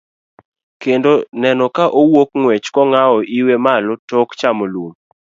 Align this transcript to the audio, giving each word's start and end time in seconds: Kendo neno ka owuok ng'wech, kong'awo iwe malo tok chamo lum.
Kendo 0.81 1.11
neno 1.41 1.65
ka 1.75 1.85
owuok 2.01 2.29
ng'wech, 2.39 2.67
kong'awo 2.75 3.17
iwe 3.39 3.55
malo 3.65 3.93
tok 4.09 4.29
chamo 4.39 4.65
lum. 4.73 4.91